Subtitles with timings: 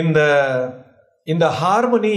[0.00, 0.20] இந்த
[1.32, 2.16] இந்த ஹார்மனி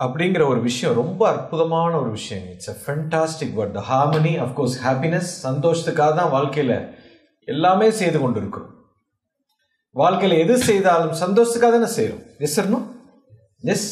[0.00, 2.46] அப்படிங்கிற ஒரு விஷயம் ரொம்ப அற்புதமான ஒரு விஷயம்.
[2.52, 6.76] It's a fantastic word the harmony of course happiness சந்தோஷத்துக்காக தான் வாழ்க்கையில்
[7.48, 8.72] எல்லாமே செய்து கொண்டு இருக்கிறோம்
[10.02, 12.80] வாழ்க்கையில் எது செய்தாலும் சந்தோஷத்துக்காக தானே செய்கிறோம் yes no
[13.74, 13.88] yes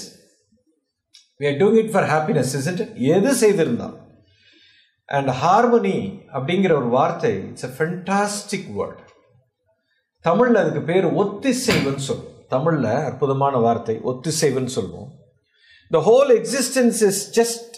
[1.40, 2.84] we are doing it for happiness is it
[3.16, 4.00] எது செய்திருந்தாலும்.
[5.08, 5.96] அண்ட் ஹார்மனி
[6.36, 9.02] அப்படிங்கிற ஒரு வார்த்தை இட்ஸ் அ ஃபென்டாஸ்டிக் வேர்ட்
[10.24, 12.30] தமிழில் அதுக்கு பேர் ஒத்திசைவுன்னு சொல்லுவோம்.
[12.48, 15.10] தமிழில் அற்புதமான வார்த்தை ஒத்திசைவுன்னு சொல்லுவோம்
[15.90, 17.76] the whole existence is just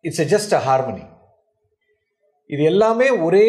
[0.00, 1.04] it's a just a harmony
[2.46, 3.48] இது எல்லாமே ஒரே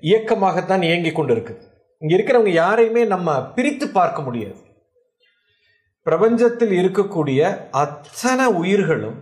[0.00, 1.68] இயக்கமாகத்தான் இயங்கி கொண்டு இருக்குது
[2.02, 4.60] இங்கே இருக்கிறவங்க யாரையுமே நம்ம பிரித்து பார்க்க முடியாது.
[6.06, 7.40] பிரபஞ்சத்தில் இருக்கக்கூடிய
[7.70, 9.18] அத்தனை உயிர்களும்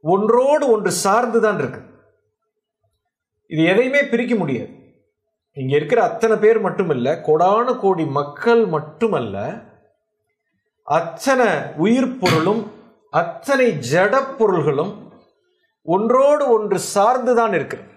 [0.00, 1.80] ஒன்றோடு ஒன்று சார்ந்து தான் இருக்கு.
[3.50, 4.72] இது எதையுமே பிரிக்க முடியாது.
[5.56, 9.36] இங்கே இருக்கிற அத்தனை பேர் மட்டுமல்ல கோடான கோடி மக்கள் மட்டுமல்ல
[10.88, 11.48] அத்தனை
[11.84, 12.62] உயிர் பொருளும்
[13.20, 14.92] அத்தனை ஜட பொருள்களும்
[15.94, 17.88] ஒன்றோடு ஒன்று சார்ந்து தான் இருக்கிறது.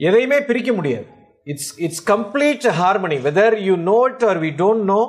[0.00, 1.06] எதையுமே பிரிக்க முடியாது.
[1.52, 5.02] It's it's complete harmony whether you know it or we don't know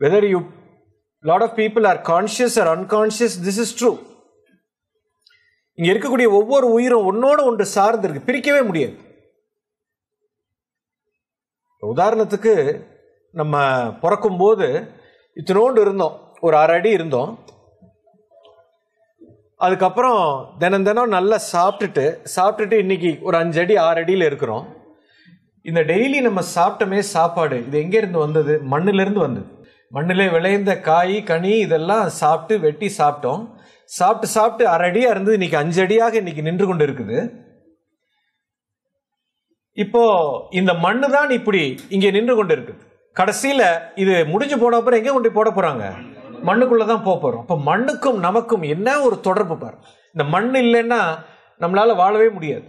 [0.00, 0.38] whether you
[1.24, 3.92] lot of people are conscious or unconscious this is true
[5.78, 8.28] இங்கே இருக்கக்கூடிய ஒவ்வொரு உயிரும் ஒன்றோடு ஒன்று சார்ந்து இருக்கு.
[8.30, 8.96] பிரிக்கவே முடியாது.
[11.82, 12.84] உதாரணத்துக்கு
[13.32, 13.56] நம்ம
[14.00, 14.66] பிறக்கும் போது
[15.36, 16.16] இத்தினோண்டு இருந்தோம்.
[16.40, 17.38] ஒரு அரை அடி இருந்தோம்.
[19.56, 24.66] அதுக்கப்புறம் தினம் தினம் நல்லா சாப்பிட்டுட்டு சாப்பிட்டுட்டு இன்னைக்கு ஒரு அஞ்சு அடி ஆறு அடியில் இருக்கிறோம்.
[25.62, 27.66] இந்த டெய்லி நம்ம சாப்பிட்டோமே சாப்பாடு.
[27.66, 28.60] இது எங்கேருந்து வந்தது?
[28.70, 29.46] மண்ணிலேருந்து வந்தது.
[29.88, 33.50] மண்ணிலே விளைந்த காய் கனி இதெல்லாம் சாப்பிட்டு வெட்டி சாப்பிட்டோம்.
[33.84, 35.32] சாப்பிட்டு சாப்பிட்டு அரை அடியாக இருந்தது.
[35.32, 37.48] இன்னைக்கு அஞ்சு அடியாக இன்னைக்கு நின்று கொண்டு இருக்குது.
[39.76, 40.02] இப்போ
[40.50, 42.82] இந்த மண்ணு தான் இப்படி இங்கே நின்று கொண்டு இருக்குது
[43.16, 45.84] கடைசியில் இது முடிஞ்சு போன அப்புறம் எங்கே கொண்டு போட போகிறாங்க
[46.48, 49.76] மண்ணுக்குள்ளே தான் போக போகிறோம் அப்போ மண்ணுக்கும் நமக்கும் என்ன ஒரு தொடர்பு பாரு?
[50.14, 51.00] இந்த மண் இல்லைன்னா
[51.60, 52.66] நம்மளால் வாழவே முடியாது.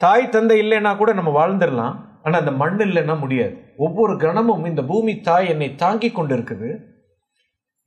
[0.00, 1.94] தாய் தந்தை இல்லைன்னா கூட நம்ம வாழ்ந்துடலாம்.
[2.24, 3.54] ஆனால் அந்த மண் இல்லைன்னா முடியாது.
[3.76, 6.70] ஒவ்வொரு கணமும் இந்த பூமி தாய் என்னை தாங்கி கொண்டு இருக்குது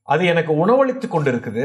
[0.08, 1.64] அது எனக்கு உணவளித்து கொண்டு இருக்குது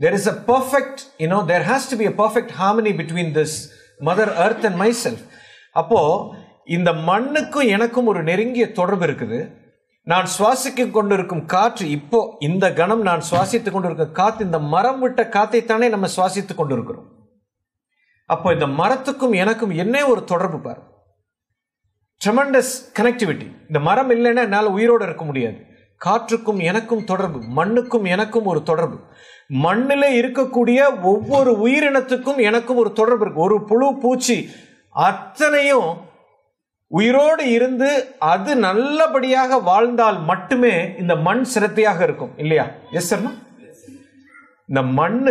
[0.00, 3.56] there is a perfect you know there has to be a perfect harmony between this
[4.00, 5.24] mother earth and myself
[5.72, 6.00] அப்போ
[6.64, 9.60] இந்த மண்ணுக்கும் எனக்கும் ஒரு நெருங்கிய தொடர்பு இருக்குது.
[10.02, 15.88] நான் சுவாசிக்க கொண்டிருக்கும் காற்று இப்போ இந்த கணம் நான் சுவாசித்து கொண்டிருக்க காத்து இந்த மரம் விட்ட காத்தைத்தானே
[15.88, 17.08] நம்ம சுவாசித்து கொண்டிருக்கிறோம்.
[18.26, 20.80] அப்போ இந்த மரத்துக்கும் எனக்கும் என்ன ஒரு தொடர்பு பாரு?
[22.24, 25.56] ட்ரெமண்டஸ் கனெக்டிவிட்டி இந்த மரம் இல்லைன்னா என்னால் உயிரோடு இருக்க முடியாது.
[26.04, 28.96] காற்றுக்கும் எனக்கும் தொடர்பு மண்ணுக்கும் எனக்கும் ஒரு தொடர்பு.
[29.48, 33.40] மண்ணில் இருக்கக்கூடிய ஒவ்வொரு உயிரினத்துக்கும் எனக்கும் ஒரு தொடர்பு இருக்கு.
[33.40, 34.48] ஒரு புழு பூச்சி
[34.90, 35.90] அத்தனையும்
[36.86, 42.32] உயிரோடு இருந்து அது நல்லபடியாக வாழ்ந்தால் மட்டுமே இந்த மண் சிரத்தையாக இருக்கும்.
[42.36, 42.66] இல்லையா?
[42.90, 43.14] எஸ்
[44.66, 45.22] இந்த மண்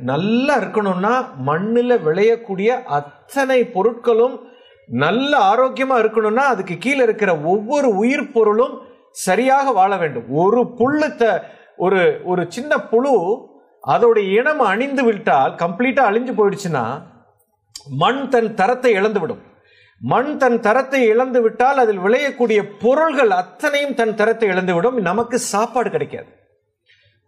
[0.00, 4.36] நல்லா இருக்கணும்னா மண்ணில் விளையக்கூடிய அத்தனை பொருட்களும்
[4.86, 8.74] நல்ல ஆரோக்கியமாக இருக்கணும்னா அதுக்கு கீழே இருக்கிற ஒவ்வொரு உயிர் பொருளும்
[9.24, 10.28] சரியாக வாழ வேண்டும்.
[10.42, 11.22] ஒரு புல்லுத்த
[11.84, 13.14] ஒரு ஒரு சின்ன புழு
[13.94, 16.84] அதோடைய இனம் அணிந்து விட்டால் கம்ப்ளீட்டாக அழிஞ்சு போயிடுச்சுன்னா
[18.02, 19.42] மண் தன் தரத்தை இழந்துவிடும்.
[20.00, 25.90] மண் தன் தரத்தை இழந்து விட்டால் அதில் விளையக்கூடிய பொருள்கள் அத்தனையும் தன் தரத்தை இழந்து விடும் நமக்கு சாப்பாடு
[25.90, 26.30] கிடைக்காது.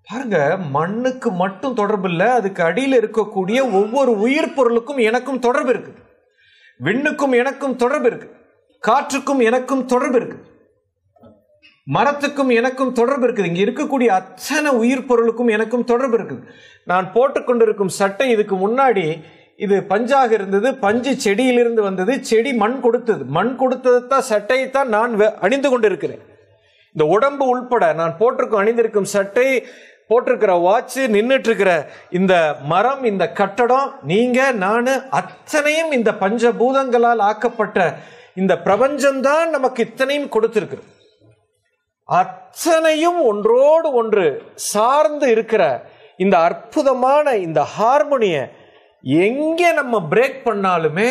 [0.09, 0.39] பாருங்க
[0.77, 6.03] மண்ணுக்கு மட்டும் தொடர்பு இல்லை அதுக்கு அடியில் இருக்கக்கூடிய ஒவ்வொரு உயிர் பொருளுக்கும் எனக்கும் தொடர்பு இருக்குது.
[6.87, 8.29] விண்ணுக்கும் எனக்கும் தொடர்பு இருக்கு
[8.89, 10.45] காற்றுக்கும் எனக்கும் தொடர்பு இருக்குது.
[11.95, 13.49] மரத்துக்கும் எனக்கும் தொடர்பு இருக்குது.
[13.51, 16.45] இங்கே இருக்கக்கூடிய அத்தனை உயிர் பொருளுக்கும் எனக்கும் தொடர்பு இருக்குது.
[16.91, 19.05] நான் போட்டுக்கொண்டிருக்கும் சட்டை இதுக்கு முன்னாடி
[19.65, 20.69] இது பஞ்சாக இருந்தது.
[20.85, 22.15] பஞ்சு செடியிலிருந்து வந்தது.
[22.31, 23.23] செடி மண் கொடுத்தது.
[23.37, 25.15] மண் கொடுத்தது தான் சட்டையை தான் நான்
[25.47, 26.23] அணிந்து கொண்டிருக்கிறேன்.
[26.97, 29.47] இந்த உடம்பு உள்பட நான் போட்டிருக்கும் அணிந்திருக்கும் சட்டை
[30.11, 31.71] போட்டிருக்கிற வாட்சு நின்றுட்டு இருக்கிற
[32.19, 32.35] இந்த
[32.73, 37.89] மரம் இந்த கட்டடம் நீங்க நான் அத்தனையும் இந்த பஞ்சபூதங்களால் ஆக்கப்பட்ட
[38.43, 40.79] இந்த பிரபஞ்சம்தான் நமக்கு இத்தனையும் கொடுத்திருக்கு
[42.09, 44.25] அத்தனையும் ஒன்றோடு ஒன்று
[44.55, 45.63] சார்ந்து இருக்கிற
[46.17, 48.43] இந்த அற்புதமான இந்த ஹார்மோனியை
[49.03, 51.09] எங்கே நம்ம பிரேக் பண்ணாலுமே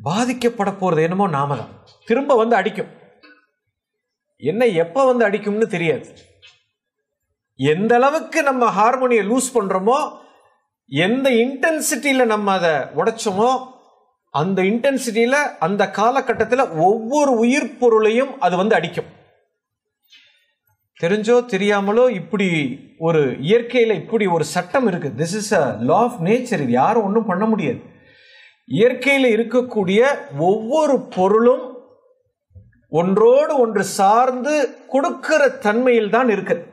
[0.00, 1.74] பாதிக்கப்பட போகிறது என்னமோ நாம தான்.
[2.08, 2.90] திரும்ப வந்து அடிக்கும்.
[4.42, 6.08] என்ன எப்போ வந்து அடிக்கும்னு தெரியாது.
[7.58, 9.98] எந்த அளவுக்கு நம்ம ஹார்மோனியை லூஸ் பண்ணுறோமோ
[10.90, 13.50] எந்த இன்டென்சிட்டியில் நம்ம அதை உடைச்சோமோ
[14.34, 19.08] அந்த இன்டென்சிட்டியில் அந்த காலகட்டத்தில் ஒவ்வொரு உயிர் பொருளையும் அது வந்து அடிக்கும்.
[21.00, 22.46] தெரிஞ்சோ தெரியாமலோ இப்படி
[23.06, 27.28] ஒரு இயற்கையில் இப்படி ஒரு சட்டம் இருக்குது this is a law of nature இது யாரும் ஒன்றும்
[27.30, 27.80] பண்ண முடியாது.
[28.68, 30.00] இயற்கையில் இருக்கக்கூடிய
[30.50, 31.64] ஒவ்வொரு பொருளும்
[32.92, 34.54] ஒன்றோடு ஒன்று சார்ந்து
[34.94, 36.64] கொடுக்கிற தன்மையில் தான் இருக்குது.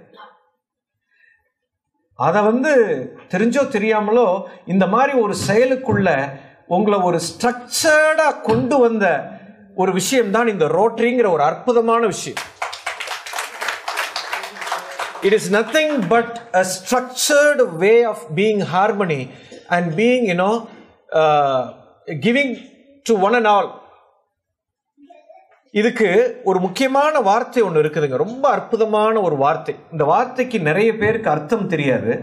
[2.20, 2.72] அதை வந்து
[3.34, 4.28] தெரிஞ்சோ தெரியாமலோ
[4.74, 6.10] இந்த மாதிரி ஒரு செயலுக்குள்ள
[6.76, 9.06] உங்களை ஒரு ஸ்ட்ரக்சர்டாக கொண்டு வந்த
[9.82, 12.42] ஒரு விஷயம் தான் இந்த ரோட்டரிங்கிற ஒரு அற்புதமான விஷயம்.
[15.28, 19.22] It is nothing but a structured way of being harmony
[19.70, 20.56] and being you know
[21.22, 21.64] uh,
[22.26, 22.52] giving
[23.04, 23.70] to one and all.
[25.80, 26.10] இதுக்கு
[26.44, 28.18] ஒரு முக்கியமான வார்த்தை ஒன்று இருக்குதுங்க.
[28.26, 29.76] ரொம்ப அற்புதமான ஒரு வார்த்தை.
[29.92, 32.14] இந்த வார்த்தைக்கு நிறைய பேருக்கு அர்த்தம் தெரியாது.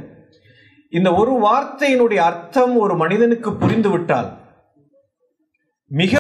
[0.91, 4.31] இந்த ஒரு வார்த்தையினுடைய அர்த்தம் ஒரு மனிதனுக்கு புரிந்துவிட்டால்
[6.01, 6.15] மிக